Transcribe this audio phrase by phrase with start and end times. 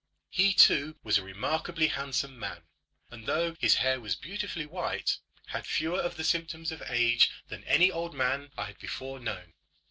[0.31, 2.63] He too was a remarkably handsome man,
[3.11, 7.63] and though his hair was beautifully white, had fewer of the symptoms of age than
[7.65, 9.53] any old man I had before known.